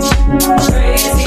Crazy. 0.00 1.19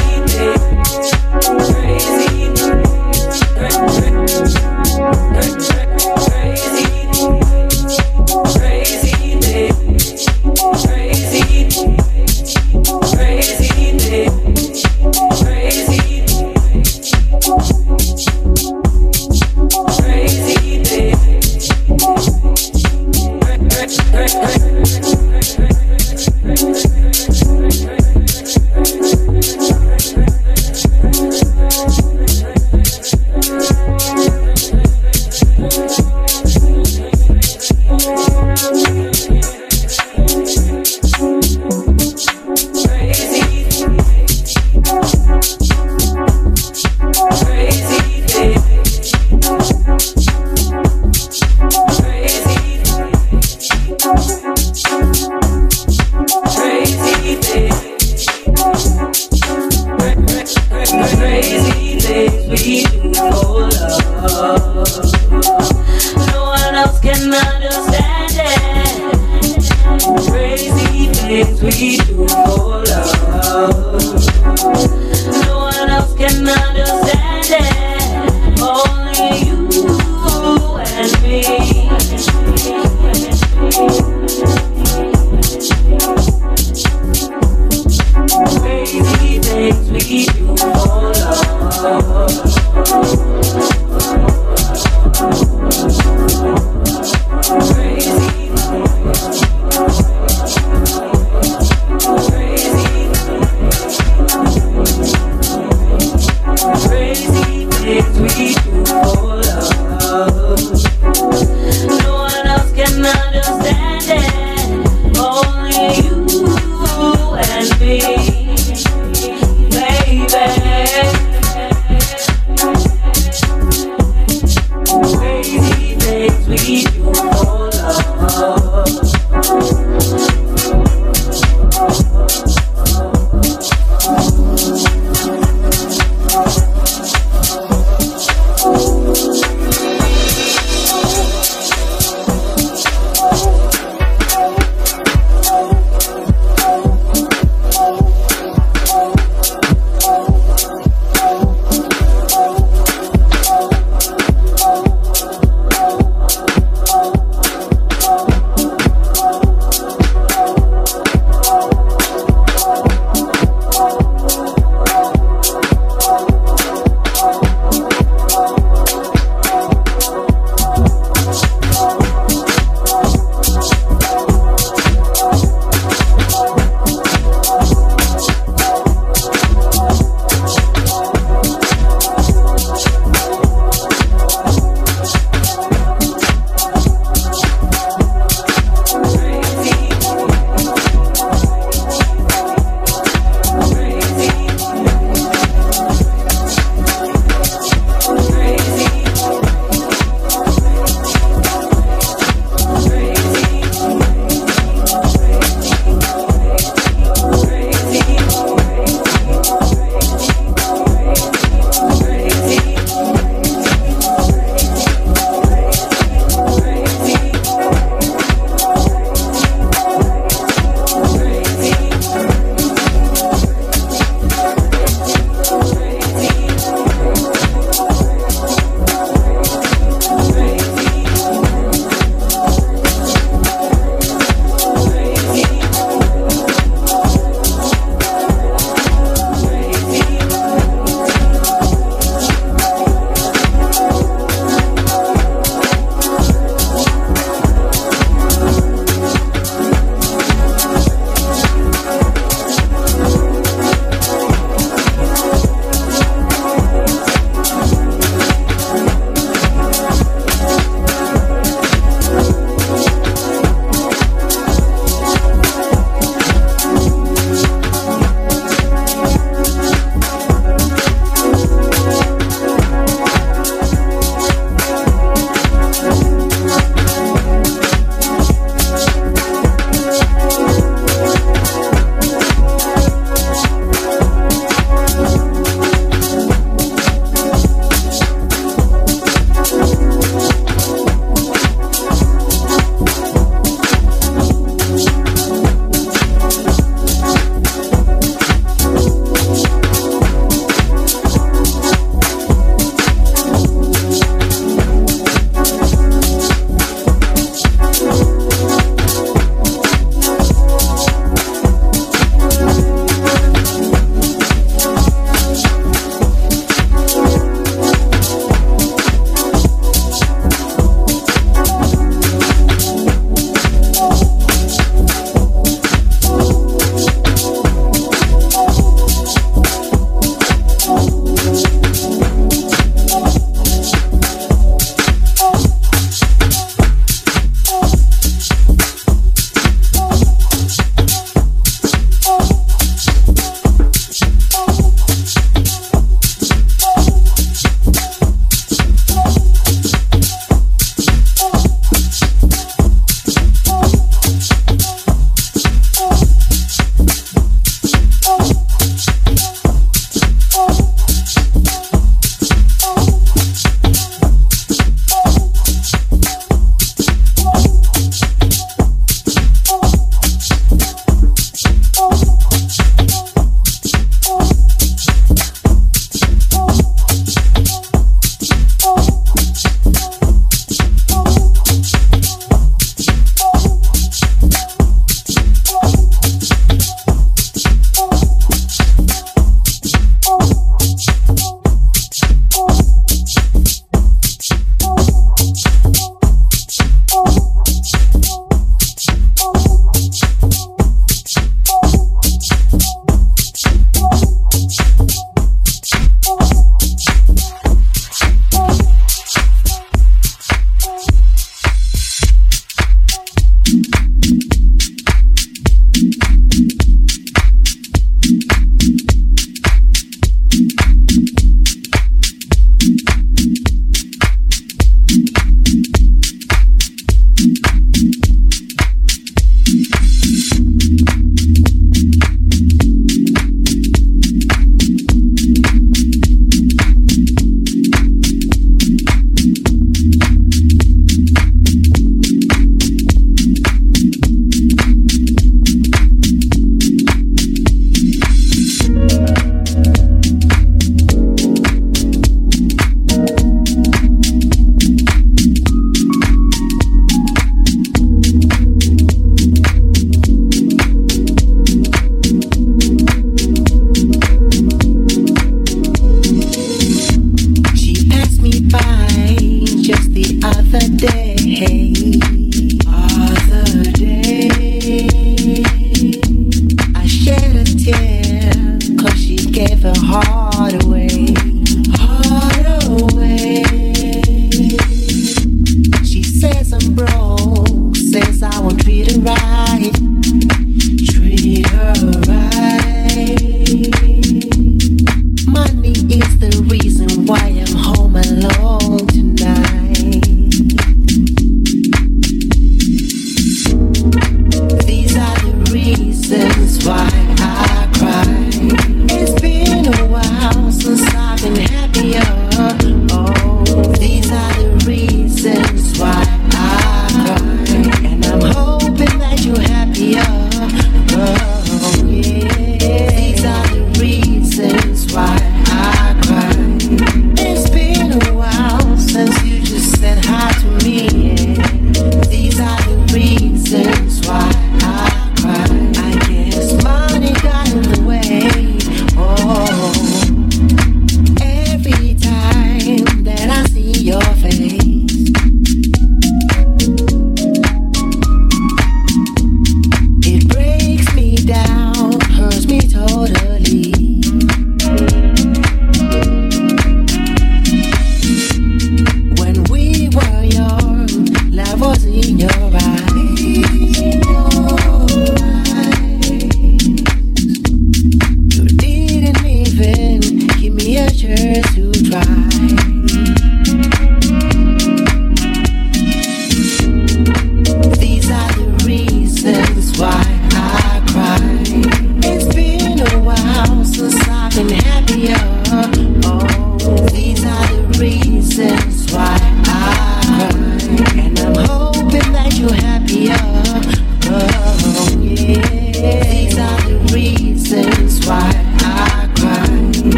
We 90.10 90.26
do 90.26 90.54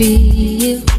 feel. 0.00 0.89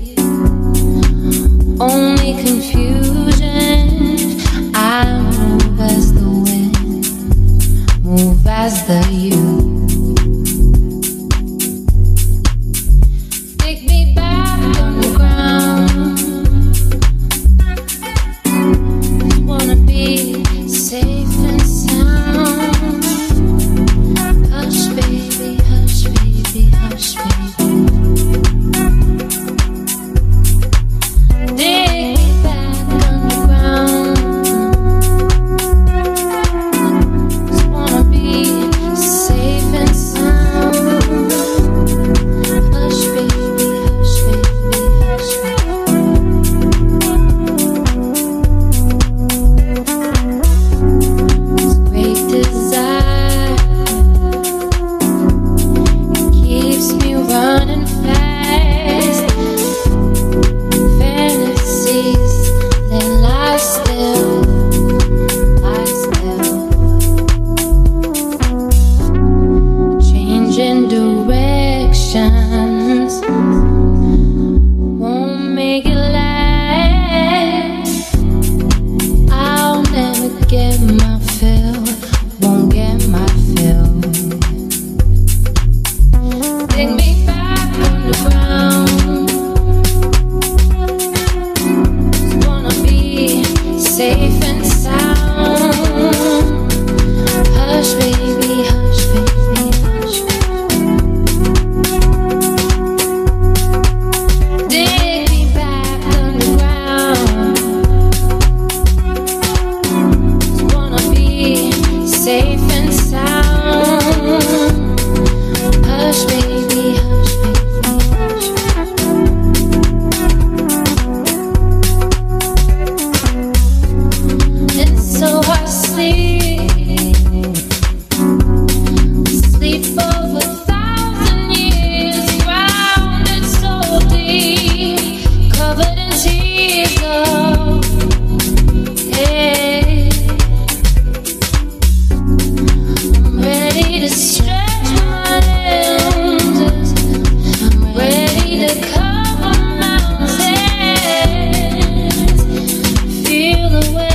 Safe 153.72 154.11